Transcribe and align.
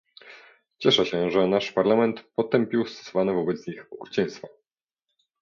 Cieszę 0.79 1.05
się, 1.05 1.31
że 1.31 1.47
nasz 1.47 1.71
Parlament 1.71 2.23
potępił 2.35 2.85
stosowane 2.85 3.33
wobec 3.33 3.67
nich 3.67 3.85
okrucieństwa 3.91 4.47